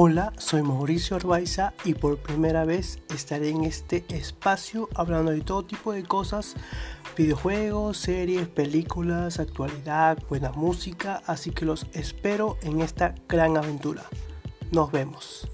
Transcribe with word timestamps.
Hola, 0.00 0.32
soy 0.38 0.62
Mauricio 0.62 1.16
Arbaiza 1.16 1.74
y 1.84 1.94
por 1.94 2.18
primera 2.18 2.64
vez 2.64 3.00
estaré 3.12 3.48
en 3.48 3.64
este 3.64 4.04
espacio 4.10 4.88
hablando 4.94 5.32
de 5.32 5.40
todo 5.40 5.64
tipo 5.64 5.92
de 5.92 6.04
cosas, 6.04 6.54
videojuegos, 7.16 7.96
series, 7.96 8.46
películas, 8.46 9.40
actualidad, 9.40 10.16
buena 10.28 10.52
música, 10.52 11.20
así 11.26 11.50
que 11.50 11.64
los 11.64 11.88
espero 11.94 12.58
en 12.62 12.80
esta 12.80 13.16
gran 13.28 13.56
aventura. 13.56 14.04
Nos 14.70 14.92
vemos. 14.92 15.48